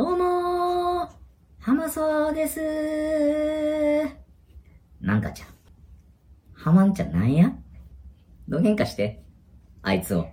[0.00, 1.08] どうもー、
[1.58, 2.58] 浜そうです
[5.02, 5.48] なんかちゃん。
[6.54, 7.52] ハマんちゃんなんや？
[8.48, 9.22] どげんかして。
[9.82, 10.26] あいつを。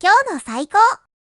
[0.00, 0.78] 今日の最高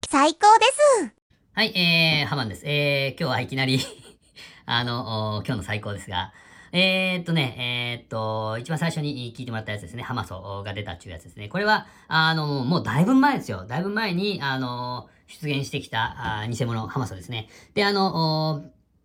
[0.06, 0.66] 最高で
[1.00, 1.14] す
[1.54, 2.66] はい、えー、ハマンです。
[2.66, 3.80] えー、今日はいきなり、
[4.66, 6.34] あの、お今日の最高ですが、
[6.72, 11.48] えー、っとね、えー、っと、一番最初に聞いてもらったやつですね、ハマソが出たっていうやつですね。
[11.48, 13.64] これは、あの、もうだいぶ前ですよ。
[13.64, 17.48] だいぶ前に、あの、出現してきた、あ偽物ハマソですね。
[17.74, 18.64] で、あの、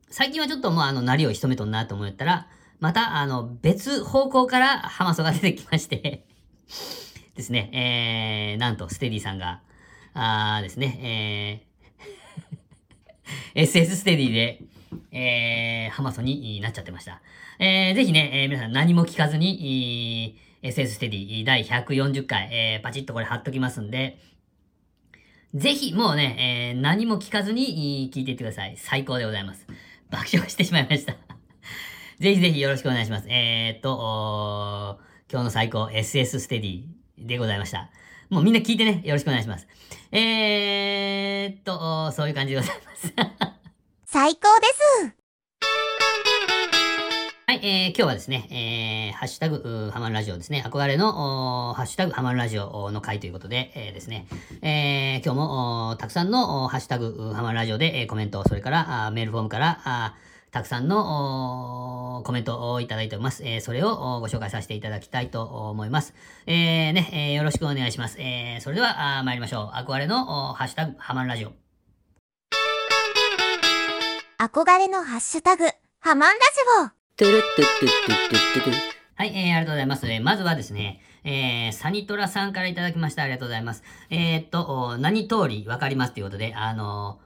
[0.10, 2.48] 最近はちょっともうあの、なりを一目とんなと思ったら、
[2.80, 6.26] また、あの、別方向からハマソが出てきまして、
[7.36, 7.70] ですね、
[8.54, 9.62] えー、なんと、ステディさんが、
[10.14, 11.62] あーですね、
[13.56, 14.62] えー、 SS ステディで、
[15.12, 17.22] えー、ハマソになっちゃってました。
[17.60, 24.20] えー、ぜひね、えー皆さん何も聞かずに、えー SS ステディ第140回、えーパチッとこれ貼っときますんで、
[25.58, 28.76] ぜひもうね、えー何も聞かずに聞いていってください。
[28.78, 29.66] 最高でございます。
[30.12, 31.16] 爆笑してしまいました。
[32.20, 33.28] ぜひぜひよろしくお願いします。
[33.28, 35.00] えー、っと、
[35.32, 36.84] 今日の最高 SS ステディ
[37.18, 37.90] でございました。
[38.30, 39.68] もうみんな聞いてね、よろしくお願いします。
[40.12, 43.14] えー、っと、そういう感じでございます。
[44.06, 44.68] 最高で
[45.12, 45.17] す
[47.50, 54.28] はい、えー、今日はですね、えー、ハッシュタグ、ハマンラジオですね、憧れの、ハッシュタグ、ハマンラジオの回ということで、えーですね、
[54.62, 60.16] えー、今日も、たくさんの、ハッシュタグ、ハマンラジオで、えーコメント、それから、あーメールフォームから、あ
[60.52, 63.46] たくさんの、コメントをいただいております。
[63.46, 66.16] えーそれをご紹介させていただきたいと思います。
[66.48, 68.18] えー、ね、えーよろしくお願いします。
[68.20, 69.78] えー、それでは、あ参りましょう。
[69.78, 71.54] 憧れの、ハッシュタグ、ハマンラジオ。
[74.38, 75.64] 憧れのハッシュタグ
[76.02, 76.40] ハマンラ
[76.84, 78.74] ジオトゥルットゥットゥットゥットゥトゥトゥ
[79.16, 80.06] はい、えー、ありがとうございます。
[80.06, 83.24] えーまずはですね、えー、サニトラさんからいただきました。
[83.24, 83.82] ありがとうございます。
[84.12, 87.20] えー、っと、何通りわかりますということで、あの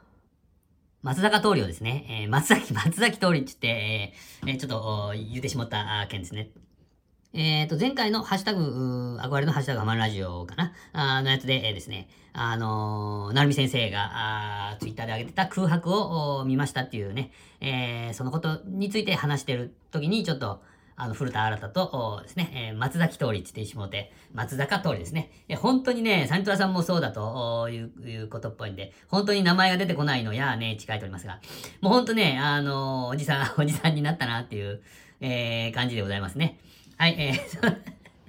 [1.02, 6.52] 松坂通りをですね、えー、松崎、松崎通りって言って、えーえちょっと言ってしまった件ですね。
[7.34, 10.74] えー、と、前回のハッシュタグ、憧れのハッシュタグハマンラジオかな。
[10.92, 17.32] あのやつで、えーですね、あのー、なるみ先生が、あツイッターで上げてた空白を見ましたっていうね、
[17.62, 20.62] えーそのことについて話してる時に、ちょっと、
[20.98, 25.32] あの、古田新太とですね、えー松崎通りって言ってしもうて、松坂通りですね。
[25.48, 31.40] え本当にね、サニトラさんもそうだということっぽいんで、本当に名前が出てこないのやね、誓いておりますが、
[31.80, 34.82] もう本当ね、あのーおじさん、おじさんになったなっていう、
[35.22, 36.60] えー感じでございますね。
[37.02, 37.78] はい、えー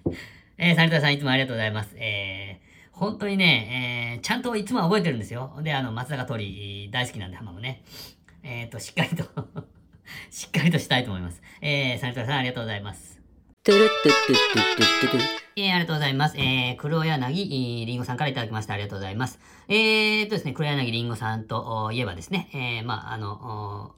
[0.56, 1.94] えー、サニトラさんいつもありがとうございます。
[1.98, 5.60] えー、本当にね、えー、ちゃんといつも覚えてるんですよ。
[5.60, 7.82] で、あの、松坂通り大好きなんで、浜もね。
[8.42, 9.24] えっ、と、しっかりと
[10.32, 11.42] しっかりとしたいと思います。
[11.60, 13.20] えー、サニトラさんありがとうございます。
[13.62, 16.38] トゥルットゥットゥットゥットゥットゥトゥえー、ありがとうございます。
[16.38, 18.72] えー、黒柳りんごさんからいただきました。
[18.72, 19.38] ありがとうございます。
[19.68, 23.94] えーとですね、黒柳りんごさんといえばですね、えー、まあ、あの、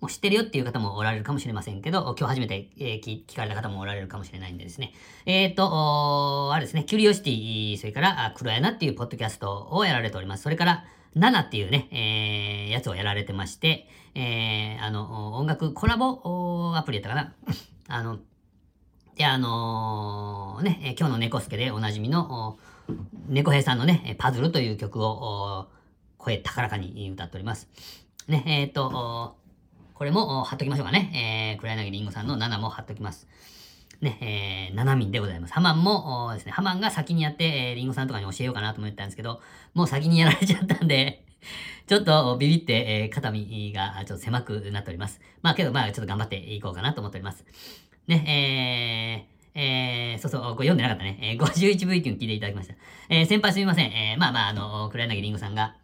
[0.00, 4.92] もう知ってるよっていう方もおられるかもしれませんけど、今日初めて、えー聞かれた方もおられるかもしれないんでですね。
[5.24, 10.42] えーっと、あれですね、キュリオシティ、それから、あ黒柳っていうポッドキャストをやられております。
[10.42, 10.84] それから、
[11.14, 17.32] ナナっていうね、えー、やつをやられてまして、えー、あの、音楽コラボアプリやったかな。
[17.88, 18.18] あの、
[19.16, 22.58] で、あのーね、今日の猫助でおなじみの、
[23.28, 25.68] 猫兵さんのね、パズルという曲を、
[26.18, 27.68] 声高らかに歌っております。
[28.28, 29.36] ね、えっ、と、
[29.96, 31.54] これも貼っときましょうかね。
[31.54, 33.26] えー、黒柳りんごさんの7も貼っときます。
[34.02, 35.54] ね、えー、7民でございます。
[35.54, 39.40] ハマンもですね、ハマンが先にやって、えー、りんごさんとかに教えようかなと思ったんですけど、
[39.72, 41.24] もう先にやられちゃったんで、
[41.86, 45.18] ちょっとビビって、えー肩身がちょっと狭くなっております。
[45.40, 47.46] まあけど、まあちょっと頑張っていこうかなと思っております。
[48.06, 51.18] ね、えー、えー、そうそう、これ読んでなかったね。
[51.22, 52.74] えー、51V 級聞いていただきました。
[53.08, 53.86] えー、先輩すみません。
[53.86, 55.74] えー、まあまあ、あの、黒柳りんごさんが、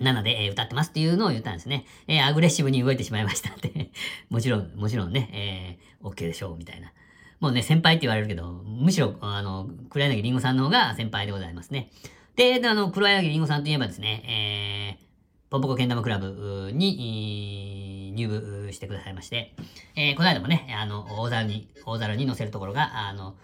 [0.00, 1.86] 7で、えー歌ってますっていうのを言ったんですね。
[2.06, 3.90] えー、アグレッシブに動いてしまいましたって。
[4.30, 6.92] もちろん、もちろんね、えー、OK でしょう、みたいな。
[7.40, 11.90] もうね、先輩って言われるけど、むしろ、あの、黒柳りんごさんの方が先輩でございますね。
[12.36, 19.54] で、あの、黒柳りんごさんといえばですね、えー、ポンポコけん玉クラブに、入部してくださいまして、
[19.96, 23.34] えーこの間もね、あの、大皿に、大皿に載せるところが、あの、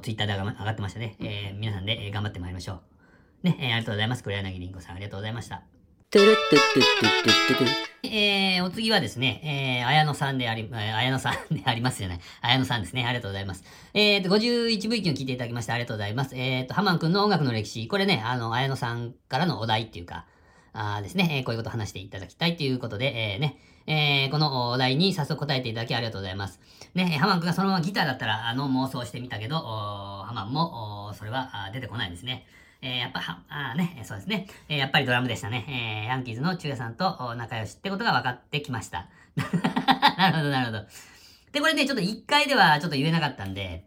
[0.00, 1.16] ツイッターで上が上がってましたね。
[1.20, 2.80] えー皆さんで、えー頑張ってまいりましょう。
[3.42, 4.22] ね、えーありがとうございます。
[4.22, 5.62] 黒柳りんごさん、ありがとうございました。
[6.10, 12.20] トゥルットゥットゥットゥットゥットゥトゥえー、お次はですね、えー、綾野さんであり、えー、綾野さんでありますじゃない。
[12.42, 13.04] 綾野さんですね。
[13.06, 13.64] ありがとうございます。
[13.94, 16.34] えーと、51V 級聞いていただきましてありがとうございます。
[16.36, 17.88] えーと、ハマンくんの音楽の歴史。
[17.88, 20.26] これね、あの、綾野さんからのお題っていうか、
[20.72, 26.60] あーですね、えーこういうことを話していただきたいということで、えーね、えーこのお題に早速答えていただきありがとうございます。
[26.94, 32.46] ね、ハマンくんがそのままギターだったら、あの、妄想してみたけど、ハマンも、それは出てこないですね。
[32.82, 34.46] えー、やっぱ、あね、そうですね。
[34.68, 35.66] えー、やっぱりドラムでしたね。
[35.68, 39.08] えー、ヤンキーズの中也さんと仲良しってことが分かってきました。
[40.16, 40.86] なるほど、なるほど。
[41.52, 43.84] で、これね、ちょっと1回ではちょっと言えなかったんで、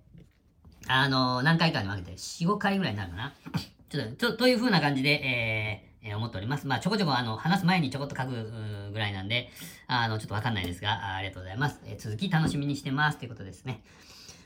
[0.88, 3.34] あのー、何回かに分けて、4、5回ぐらいになるかな。
[3.90, 6.68] ちょっと、ちょ、という風な感じで、えー、えー、思っております。
[6.68, 9.50] まあ、ちょこちょこ、あの、話す前にちょこっと書くぐらいなんで、
[9.88, 11.80] あの、ちょっとわかんないですが、ありがとうございます。
[11.86, 13.18] えー、続き楽しみにしてます。
[13.18, 13.82] ということですね。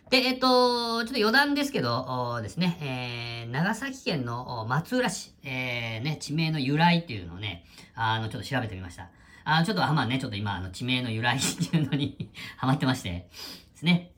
[0.09, 9.09] で、えっ、と、ちょっと余談ですけど、ですね、えー、長崎県の松浦市、えー、ね、地名の由来っていうのをね、あの、ちょっと調べてみました。
[9.43, 13.27] あ、ちょっと、まあね、ちょっと今、あの、地名の由来っていうのに ハマってまして、で
[13.75, 14.11] すね。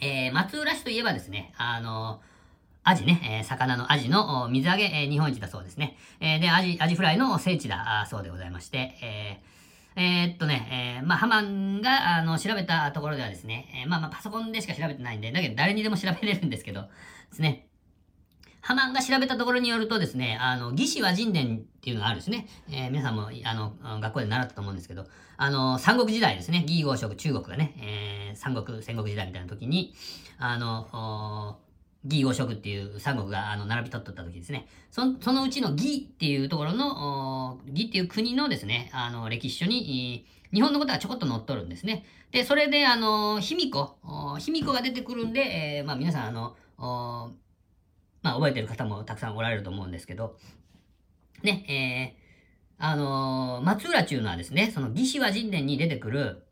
[0.00, 2.22] えー、松浦市といえばですね、あの、
[2.82, 5.98] アジね、え、魚のアジの水揚げ、え、日本一だそうですね。
[6.20, 9.59] えー、で、アジ、アジフライの聖地だそうでございまして、えー
[9.96, 16.88] えー、っとね、えー、まあ、ハマンが、あの、調べたところではですね、えー、まあまあ、パソコンでしか調べてないんで、だけど誰にでも調べれるんですけど、で
[17.32, 17.66] すね。
[18.62, 22.46] ハマンが調べたところによるとですね、あの、義士和人伝っていうのがあるんですね。
[22.70, 25.06] えー、皆さんも、あの、学校で習ったと思うんですけど、
[25.38, 29.94] あの、三国時代ですね、義王職中国がね、えー、三国、戦国時代みたいな時に、
[30.38, 31.58] あの、
[32.04, 34.66] 義五色っていう三国があの並び取っとった時ですね。
[34.90, 42.04] そのうちの義っていうところの、義っていう国のですね、あの歴史書に、日本のことがちょこっと載っとるんですね。
[42.32, 43.96] で、それで、あの、卑弥呼、
[44.38, 46.56] 卑弥呼が出てくるんで、えー、まあ皆さん、あの、
[48.22, 50.36] まあ覚えてる方もたくさんおられると思うんですけど、
[51.42, 52.16] ね、
[52.78, 56.42] えー、あの松浦中のはですね、その義士和人伝に出てくる、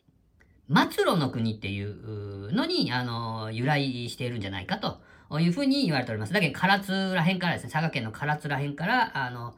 [0.68, 5.00] 末路の国っていうのに、あの由来しているんじゃないかと。
[5.40, 6.32] いうふうに言われております。
[6.32, 9.54] だけど、唐津ら辺からですね、佐賀県の唐津ら辺から、あの、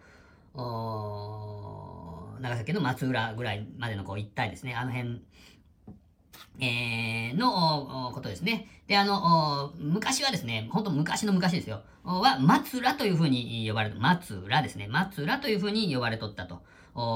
[2.41, 5.23] 長崎の松浦ぐらいまでのこう一帯ですね、あの辺、
[6.59, 8.67] えー、のことですね。
[8.89, 16.63] で、あの、昔はですね、本当昔の昔ですよ、は、松浦というふうに呼ばれる、松浦ですね、松浦というふうに呼ばれとったと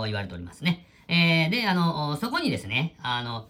[0.05, 0.87] 言われておりますね。
[1.09, 3.49] えー、で、あの、そこにですね、あの、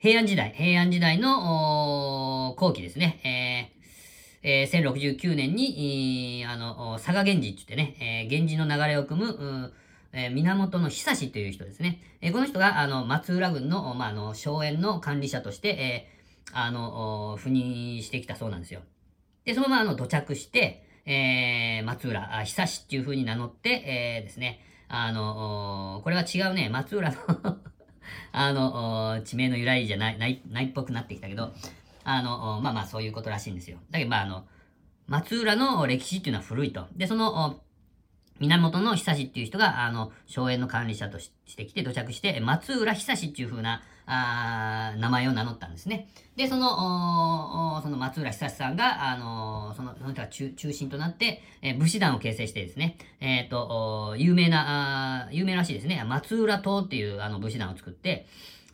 [0.00, 3.72] 平安時代、平安時代の後期ですね、
[4.44, 9.72] えーえー、1069年に、あの、佐賀源氏って言ってね、えー、源氏の流れを組む、
[10.12, 12.00] えー、源の久しという人ですね。
[12.20, 18.82] えー、この人が、あの、松浦郡の、まあ、あの、荘園の管理者として、えー、あの、赴任してきたそうなんですよ。
[19.44, 27.16] で、そのまま、あの、土着して、えー、松浦、久しっていう風に名乗って、えー、ですね、あの、これは違うね、松浦の
[28.32, 31.52] あの、地名の由来じゃない、ない、ないっぽくなってきたけど、
[32.04, 33.78] あの、まあまあそういうことらしいんですよ。
[33.90, 34.44] だけどまああの、
[35.06, 36.86] 松浦の歴史っていうのは古いと。
[36.96, 37.60] で、その、
[38.40, 46.08] 源の久志っていう人が、あの、荘園の管理者としてきて土着して、松浦久志っていう風な、あ名前を名乗ったんですね。
[46.36, 58.26] で、その、その松浦久さんが、あのその、その人が中中心となって、えー、武士団を形成してですね、えっ、ー、と、有名な、有名らしいですね、松浦党っていうあの武士団を作って、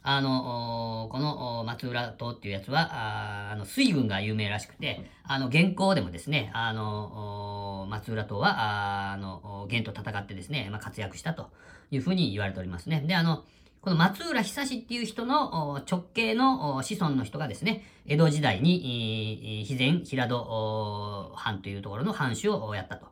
[0.06, 11.48] あの、この松浦党っていうやつは、ああの水軍が有名らしくて、あの、現行でもですね、あの、松浦党は、あの、元と戦ってですね、まあ、活躍したと
[11.90, 13.02] いうふうに言われておりますね。
[13.06, 13.44] で、あの、
[13.84, 23.08] この松浦久志っていう人の直系の子孫の人がですね、江戸時代に、肥前平戸藩というところの藩主をやったと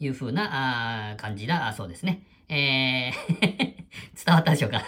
[0.00, 2.24] いうふうな感じだそうですね。
[2.48, 3.84] えー
[4.26, 4.82] 伝わったでしょうか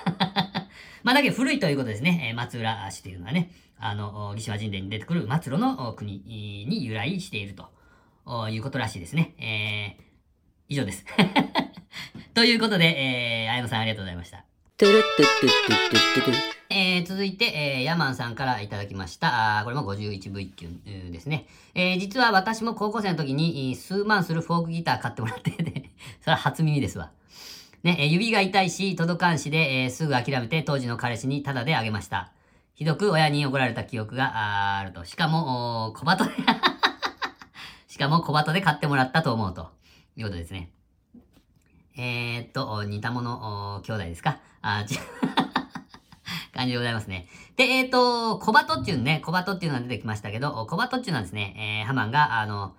[1.04, 2.32] まあだけど古いということですね。
[2.34, 6.18] 松浦氏というのはね、あの、義島神殿に出てくる松浦の国
[6.66, 9.36] に由来しているということらしいですね。
[9.38, 10.04] えー、
[10.68, 11.06] 以上です。
[12.34, 14.44] ということで、えー、綾野さんありがとうございました。
[14.78, 16.35] トゥルットゥットゥットゥットゥットゥ
[16.68, 19.61] えー、続いて、えー、ヤマンさんからいただきました。
[19.61, 21.47] あこれも 51V 級ですね。
[21.75, 27.11] えー、実は私も高校生の時に数万するフォークギター買ってもらってね、それは初耳ですわ。
[27.85, 32.30] ね、指が痛いし、届かんしで、え、すぐ諦めて当時の彼氏にタダであげました。
[32.75, 35.06] ひどく親に怒られた記憶があると。
[35.06, 36.30] しかも、小鳩で
[37.88, 39.71] しかも小鳩で買ってもらったと思うと
[40.16, 40.68] いうことですね。
[41.96, 44.38] えー、っと、似たもの、兄弟ですか？
[44.62, 44.98] あ、違う。
[46.52, 47.26] 感じでございますね。
[47.56, 52.74] で、えっ、と、小鳩っていうね、小鳩っていうのが出てきましたけど、小鳩っていうのはですね、えー、ハマンが、あの、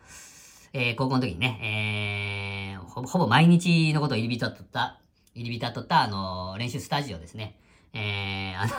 [0.74, 5.00] えー、高校の時にね、えー、ほぼ、ほぼ毎日のことを入り浸っとった、
[5.33, 7.59] 入り浸っとった、あの、練習スタジオですね。
[7.93, 8.74] えー、あの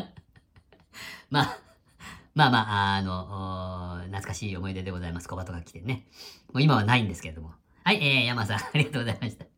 [1.30, 1.58] まあ、
[2.34, 5.28] まあまあ、あの、懐かしい思い出でございます。
[5.28, 6.06] 小鳩が来てね。
[6.52, 7.52] もう今はないんですけれども。
[7.84, 9.55] はい、えー、山さん、ありがとうございました。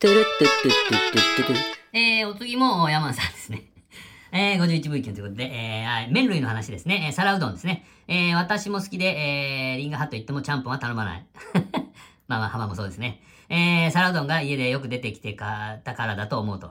[0.00, 1.56] トゥルットゥットゥットゥットゥットゥ
[1.92, 3.64] えー、お次も山さんですね。
[4.30, 7.06] えー、51分級ということで、えー、麺類の話ですね。
[7.08, 7.84] えー、皿うどんですね。
[8.06, 11.26] えー、私も好きで、えー、リンガハット行ってもちゃんぽんは頼まない。
[12.28, 13.20] まあまあ、浜もそうですね。
[13.48, 16.70] えー、皿うどんが家でよく出てきてかたからだと思うと。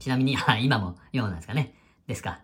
[0.00, 1.76] ちなみに、今も、今もなんですかね。
[2.08, 2.40] ですか。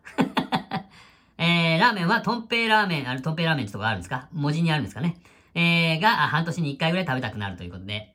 [1.39, 5.17] えー、ラーメンは、とんぺいラーメン、あれ、とんぺいラーメンってとこあるんですか文字にあるんですかね。
[5.57, 8.15] えー、が、半年に1回ぐらい食べたくなるということで、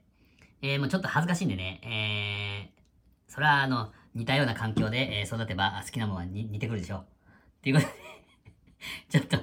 [0.65, 7.05] えー、もうちょっと恥ずかしいんでね、えー、それは、あの、似たような環境で、え、育てば好きなものは似てくるでしょう。
[7.61, 7.93] ということで
[9.09, 9.37] ちょっと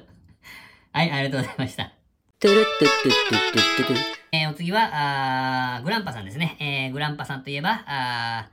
[0.93, 1.93] はい、ありがとうございました。
[4.33, 6.57] えー、お次は、あグランパさんですね。
[6.59, 8.51] えー、グランパさんといえば、あ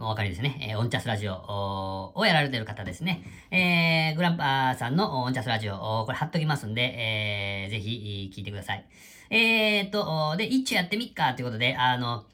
[0.00, 0.68] お分かりですね。
[0.70, 3.24] えー、オンチャスラジオをやられてる方ですね。
[3.50, 8.86] えー、グランパーさんのオンチャスラジオ、これ貼っときますんで、えー、ぜひ聞いてください。
[9.30, 12.24] えーと、で、一応やってみっかということで、あの、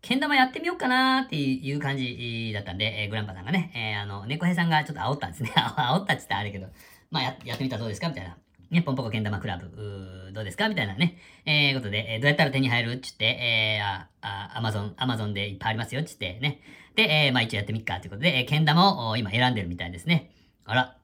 [0.00, 5.52] けん玉やってみようかなーっていう感じだったんで、えー、グランパさんがね、えー、あの、猫兵さんがちょっと煽ったんですね。
[5.54, 6.66] 煽ったっつってあれけど、
[7.12, 8.36] まあや、やってみたらどうですかみたいな。
[8.72, 10.68] ね、ポンポコけん玉クラブ、どうですか？
[10.70, 11.18] みたいなね。
[11.44, 12.92] えー、ことで、えー、どうやったら手に入る？
[12.92, 16.60] っつって、えー、あ、あ、アマゾン、アマゾンでいっぱいありますよっつってね。
[16.96, 20.30] で、えー、まあ一応やってみっかということで、えー、けん玉を今選んでるみたいですね。
[20.64, 20.96] あら。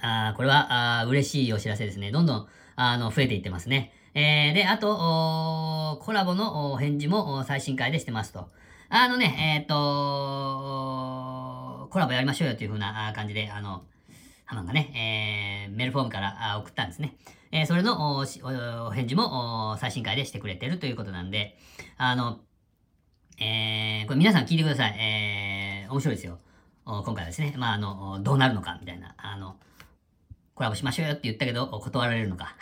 [0.00, 2.10] あこれは、あ嬉しいお知らせですね。
[2.10, 3.92] どんどん、あの、増えていってますね。
[4.14, 8.48] えー、で、あと、コラボのお返事も最新回でしてますと。
[8.88, 9.74] あのね、えっ、ー、と、
[11.90, 13.82] コラボやりましょうよという風な感じで、あの、
[14.48, 17.18] ハマンがね、えー、メールフォームから送ったんですね。
[17.52, 18.24] えー、それのお
[18.90, 21.58] 返事も最新回でしてくれてるということなんで、
[21.98, 22.38] あの、
[23.38, 24.96] えー、これ皆さん聞いてください。
[24.98, 26.38] えー、面白いですよ。
[26.86, 29.56] 今回はですね、まあ、あの、どうなるのか、みたいな、あの、
[30.54, 32.56] コラボしましょうよって言ったけど、断られるのか。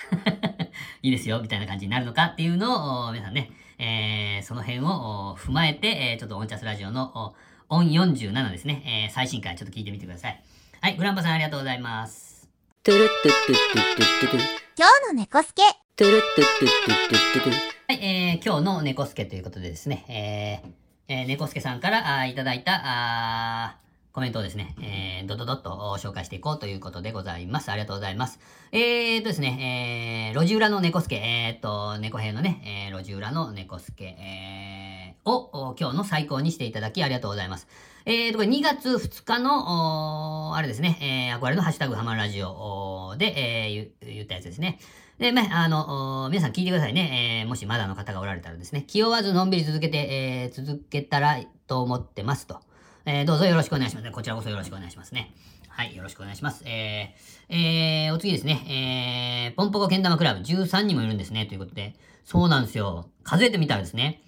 [1.02, 7.36] いいですよ、みたいな感じになるのかっていうのを、皆さんね、えー、その辺を踏まえて、えー、ちょっとオンチャスラジオの
[7.68, 10.42] オン47ですね、えー、最新回ちょっと聞いてみてください。
[10.86, 12.48] はい、グランパさんありがとうございます。
[12.84, 14.40] トゥルットゥットゥットゥットゥットゥ
[14.78, 15.60] 今日の猫助
[15.96, 17.52] トゥルットゥットゥットゥットゥットゥ
[17.88, 20.62] はい、えー、今日の猫助ということでですね、
[21.08, 23.78] えー、えー、猫助さんからあいただいた、あ
[24.12, 27.72] コメントをですね、えー、ドドドッと紹介していこうということでございます。
[27.72, 28.38] ありがとうございます。
[28.70, 37.66] えーとですね、えー、路地裏の猫助、えーと、猫兵のね、えー、路地裏の猫助、えー、を今日の最高にしていただきありがとうございます。
[38.08, 40.96] えーと、これ2月2日の、あれですね、
[41.32, 44.78] えー、憧れのハッシュタグハマラジオで、えー、言ったやつですね。
[45.18, 47.40] で、まあ、あの、皆さん聞いてくださいね。
[47.42, 52.60] えー、もしまだの方がおられたらですね、気負わずのんびり続けて、えー、続けたらと思ってますと。
[53.06, 54.10] えー、どうぞよろしくお願いします。
[54.12, 55.34] こちらこそよろしくお願いしますね。
[55.66, 56.62] はい、よろしくお願いします。
[56.64, 61.96] えー、えー、お次ですね、えー、ポンポコけん玉クラブ13人もいるんですね、ということで。
[62.24, 63.08] そうなんですよ。
[63.24, 64.22] 数えてみたらですね、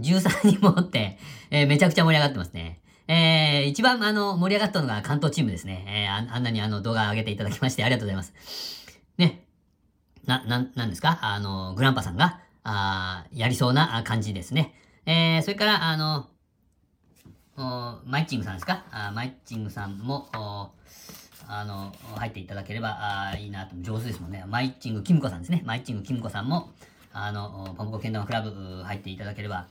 [0.00, 1.16] 13人もおって、
[1.52, 2.80] えー、めちゃくちゃ盛り上がってますね。
[3.12, 5.84] えー、一番あの、盛り上がったのが関東チームですね。
[5.88, 8.32] えー、あんなにあの動画上げていただきましてありがとうございます。
[9.18, 9.44] ね。
[10.26, 11.18] な、な、なんですか？
[11.20, 14.76] あの、グランパさんが、あやりそうな感じですね。
[15.06, 16.28] えー、それから、あの、
[18.06, 18.84] マイチングさんですか？
[18.92, 20.28] あマイチングさんも、
[21.48, 24.44] あの、入っていただければあいいなと、上手ですもんね。
[24.46, 25.62] マイチングキムコさんですね。
[25.66, 26.70] マイチングキムコさんも、
[27.12, 29.66] あの、ポンポコけん玉クラブ入っていただければ、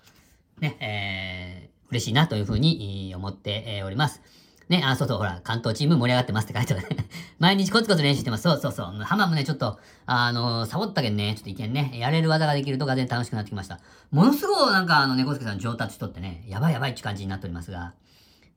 [0.60, 4.22] ね、えー、嬉しいなというふうに思っております。
[4.70, 7.08] ね、あ、そうそう、ほら、関東チーム盛り上がってますって書いてあるね。
[7.40, 8.44] 毎日コツコツ練習してます。
[8.44, 8.86] そうそうそう。
[9.02, 11.92] ハマもね、ちょっと、あの、サボったけんね、ちょっといけんね。
[11.96, 13.80] やれる技ができるとが全然楽しくなってきました。
[14.12, 17.94] ものすごい、なんか、あの、猫助さん上達しとってね、やばいやばいって感じになっておりますが、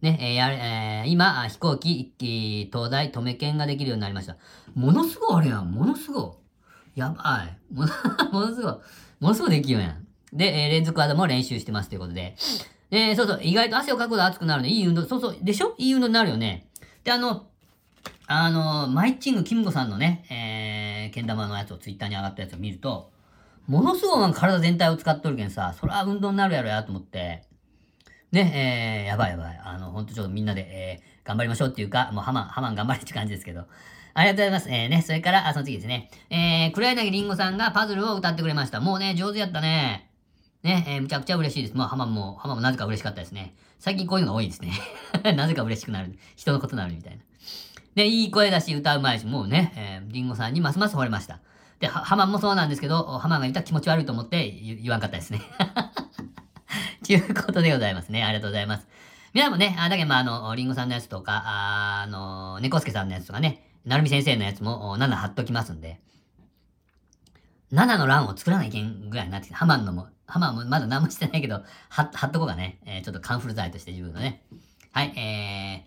[0.03, 4.37] ね、えー、やえー、今、飛行機、一機、東大、止め券ができるようになりました。
[4.75, 5.73] ものすごいあれやん。
[5.73, 6.41] ものすご
[6.95, 7.01] い。
[7.01, 7.59] やばい。
[7.73, 7.87] も
[8.41, 8.73] の、すごい。
[9.21, 10.07] ものすごいできるやん。
[10.35, 12.37] で、えー、連続技も練習してますということで。
[12.93, 14.69] えー、そうそう、意外と汗をかくほど熱くなるね。
[14.69, 15.75] いい運動、そうそう、でしょ？
[15.79, 16.67] いい運動になるよね。
[17.03, 17.47] で、あの、
[18.27, 23.11] あの、マイチング・キムコさんのね、えー、けん玉のやつをツイッターに上がったやつを見ると、
[23.67, 27.43] ものすごい体全体を使っとるけんさ、それは運動になるやろやと思って、
[28.31, 29.61] ね、えー、やばいやばい。
[29.65, 33.65] あの、ほんとちょっとみんなで、えー、頑張りましょうっていうか、もうハマン、ハマン頑張れって感じですけど。
[34.15, 34.69] ありがとうございます。
[34.71, 36.11] えー、ね、それから、あ、その次ですね。
[36.29, 38.81] えー、黒柳りんごさんがパズルを歌ってくれました。
[38.81, 40.11] もうね、上手やったね。
[40.63, 41.77] ね、えー、むちゃくちゃ嬉しいです。
[41.77, 43.55] まあ、ハマンも、ハマンもなぜか嬉しかったですね。
[43.81, 44.73] 最近こういうのが多いですね。
[45.35, 46.17] なぜか嬉しくなる。
[46.37, 47.23] 人のことなるみたいな。
[47.95, 51.41] で、いい声だし、歌うまいし、もうね、えー、リンゴさんにますます惚れました。
[51.81, 55.43] で、ハマもそうなんですけど、ハマが言ったら気持ち悪いと思って言わんかったですね。
[57.05, 58.23] ということでございますね。
[58.23, 58.87] ありがとうございます。
[59.35, 66.01] 皆さんもね、あだけど、まあ、あの、リンゴさんのやつとか、あ、あの、猫助さんのやつとかね、なるみ先生のやつも7貼っときますんで、
[67.73, 71.57] 7の欄を作らないけんぐらいになってきて、ハマンのもハマもまだ何もしてないけど、
[71.91, 72.79] は、貼っとこうかね。
[72.87, 74.43] えー、ちょっとカンフル剤として自分のね。
[74.91, 75.85] はい、え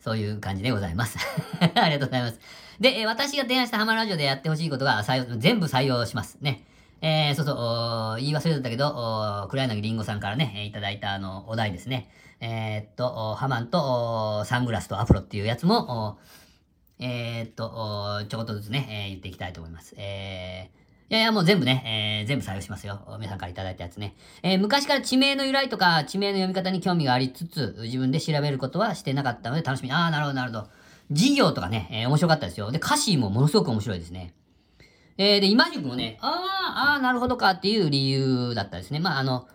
[0.00, 1.18] ー、そういう感じでございます。
[1.60, 2.40] ありがとうございます。
[2.80, 6.38] で、私が提案したハマラジオでやってほしいことが採用、全部採用します。
[6.40, 6.64] ね。
[7.02, 12.08] えー、そうそう、言い忘れてたけど、黒柳りんごさんからね、いただいたあの、お題ですね。
[12.40, 16.18] えーっと、ハマンとサングラスとアフロっていうやつも、
[16.98, 19.94] えーっと、ちょこっとずつね、え言っていきたいと思います。
[19.98, 23.00] えーいやいや、もう全部ね、えー全部採用しますよ。
[23.20, 24.16] 皆さんからいただいたやつね。
[24.42, 29.92] えー昔から地名の由来とか、地名の読み方に興味がありつつ、自分で調べることはしてなかったので楽しみ。
[29.92, 30.68] ああ、なるほど、なるほど。
[31.12, 32.72] 事業とかね、えー面白かったですよ。
[32.72, 34.34] で、歌詞もものすごく面白いですね。
[35.16, 36.28] えーで、今塾もね、あ
[36.74, 38.98] あ、ああ、なるほどかっていう理由だったですね。
[38.98, 39.46] まあ、あの、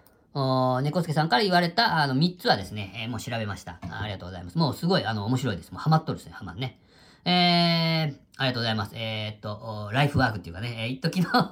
[0.82, 4.06] 猫助さんから言われた、あの、3つはですね、えーもう調べましたあ。
[4.06, 4.58] りがとうございます。
[4.58, 5.72] もうすごい、あの、面白いです。
[5.74, 6.80] もうハマっとるですね、ハマんね。
[7.26, 8.92] えー、ありがとうございます。
[8.96, 11.30] えー、っと、ライフワークっていうかね、えー、一時の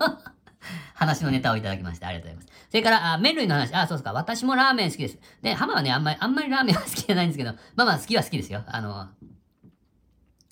[0.96, 2.66] 話のネタをいただきまして、ありがとうございます。
[2.70, 5.18] それから、あ麺類の話、あ、そうですか、私もラーメン好きです。
[5.42, 8.64] で、ハマはね、あんまり、あんまりラーメンは 好きじゃないんですけど、まあまあ好きは好きですよ。
[8.68, 9.08] あの、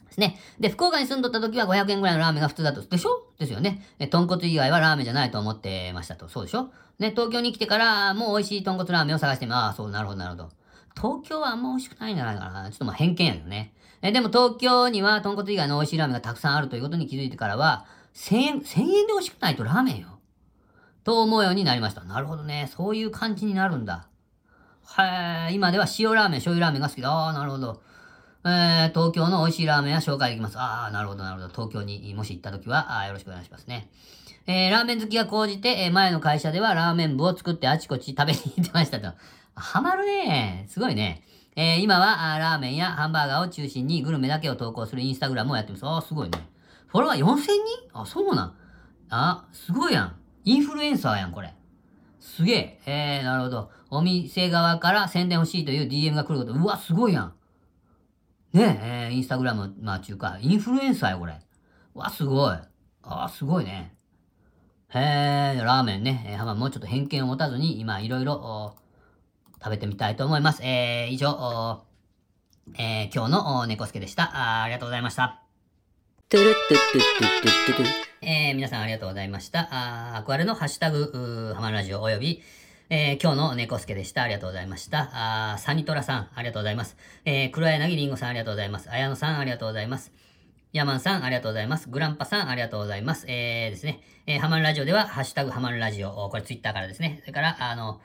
[0.08, 0.40] ですね。
[0.60, 2.82] で、福岡に住んどった時は500円ぐらいのラーメンが普通だと。
[2.82, 3.24] でしょ？
[3.40, 3.84] ですよね。
[4.00, 6.28] え豚骨以外はラーメンじゃないと思ってましたと。
[6.30, 6.72] そうでしょ？
[7.00, 10.50] ね、東京に来てから、もう美味しい豚骨ラーメンを探してみああ、そう、なるほど、なるほど。
[10.96, 12.70] 東京はあんま美味しくないんじゃないかな。
[12.72, 13.74] ちょっとまあ偏見やけどね。
[14.08, 17.86] えでも東京には豚骨以外の美味しいラーメンがたくさんあるということに気づいてからは、
[18.16, 20.20] 1000円、千円で美味しくないとラーメンよ。
[21.04, 22.06] と思うようになりました。
[22.06, 22.72] なるほどね。
[22.74, 24.08] そういう感じになるんだ。
[24.86, 25.56] はい。
[25.56, 27.12] 今では塩ラーメン、醤油ラーメンが好きだ。
[27.12, 27.82] ああ、なるほど。
[28.46, 30.58] えー、東京の美味しいラーメンは紹介できます。
[30.58, 31.54] ああ、なるほど、なるほど。
[31.54, 33.90] 東京にもし行った時は、あよろしくお願いしますね。
[34.48, 39.12] えー、ラーメン好きが高じて、えー前の会社ではラーメン部を作ってあちこち食べに行ってましたと。
[39.56, 41.24] ハマるねすごいね。
[41.60, 45.86] えー今はあーラーメンやハンバーガーを中心にグルメだけを投稿するインスタグラムをやってます。
[45.88, 46.48] ああ、すごいね。
[46.86, 47.52] フォロワー4000人
[47.94, 48.54] あ、そうなん？
[49.10, 50.16] あ、すごいやん。
[50.44, 51.56] インフルエンサーやん、これ。
[52.20, 52.80] すげえ。
[52.86, 53.72] えー、なるほど。
[53.90, 56.54] お店側から宣伝欲しいという DM が来ること。
[56.54, 57.34] うわ、すごいやん。
[58.54, 61.42] ねえ、えーインスタグラム、まあ、中か、インフルエンサーよ、これ。
[61.96, 62.52] うわ、すごい。
[62.52, 62.68] あ
[63.02, 63.96] あ、すごいね。
[64.90, 66.24] へえ、ラーメンね。
[66.28, 68.76] えー、はまもうちょっと偏見を持たずに、今、いろいろ、
[69.64, 70.64] 食べてみたいと思います。
[70.64, 71.82] えー、以上、
[72.78, 74.64] えー、今日の猫助でしたあ。
[74.64, 75.42] ありがとうございました。
[76.30, 79.70] トゥルトゥトゥトゥトゥトゥトゥえー、皆さんありがとうございました。
[79.72, 82.42] あーアクアレのハッシュタグ、ハマラジオおよび、
[82.90, 84.24] えー今日の猫助でした。
[84.24, 85.10] ありがとうございました。
[85.14, 86.98] あーサニトラさん、ありがとうございます。
[87.26, 88.90] えー、黒柳りんごさん、ありがとうございます。
[88.92, 90.12] 綾野さん、ありがとうございます。
[90.74, 91.90] ヤマンさん、ありがとうございます。
[91.90, 93.26] グランパさん、ありがとうございます。
[93.30, 97.20] えーですね、えーハマるラジオでは、ハッシュタグハマるラジオ、これツイッターからですね。
[97.22, 98.02] それから、あの、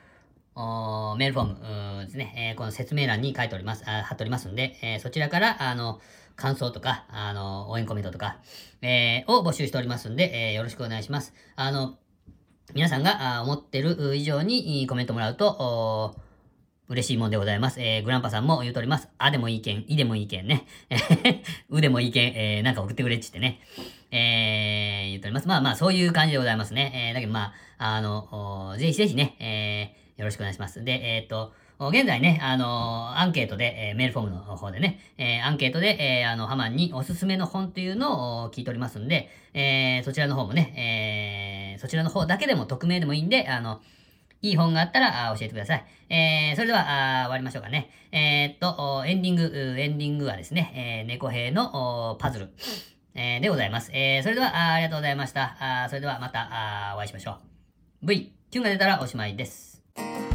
[0.55, 5.99] メールフォームですね、えーこの説明欄に書いております、あ貼っておりますんで、えーそちらから、あの、
[6.35, 8.37] 感想とか、あの、応援コメントとか、
[8.81, 11.33] えーを募集しておりますんで、えーよろしくお願いします。
[11.55, 11.97] あの、
[12.73, 16.15] 皆さんが思ってる以上にコメントもらうと、
[16.89, 17.81] 嬉しいもんでございます。
[17.81, 19.07] えー、グランパさんも言うとおります。
[19.17, 20.65] あでもいいけん、いでもいいけんね。
[21.69, 23.61] うでもいいけん、えー、なんか送ってくれっちってね。
[24.11, 25.47] えー、言うとおります。
[25.47, 27.09] まあまあ、そういう感じでございますね。
[27.09, 30.83] えー、だけどまあ、あの、ぜひぜひね、えー、よろしくお願いします。
[30.83, 43.81] で、えっ、と、現在ね、あのアンケートで、えーメールフォームの方でね、えーアンケートで、えあの、ハマンにおすすめの本というのを聞いておりますんで、えそちらの方もね、えそちらの方だけでも匿名でもいいんで、あの、
[44.41, 45.85] いい本があったら教えてください。
[46.09, 46.83] えー、それでは
[47.25, 47.89] 終わりましょうかね。
[48.11, 49.43] えっと、エンディング、
[49.79, 52.49] エンディングはですね、え、猫兵のパズル、
[53.15, 53.91] えでございます。
[53.93, 55.55] えそれではあありがとうございました。
[55.59, 57.37] あそれではまたあお会いしましょ
[58.03, 58.07] う。
[58.07, 59.72] V、キュンが出たらおしまいです。
[59.95, 60.32] Thank you.